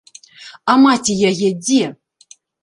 А 0.73 0.77
маці 0.85 1.17
яе 1.29 1.49
дзе? 1.63 1.83